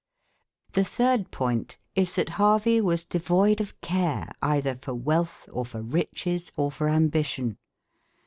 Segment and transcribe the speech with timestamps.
[0.73, 5.83] The third point is that Harvey was devoid of care either for wealth, or for
[5.83, 7.59] riches, or for ambition.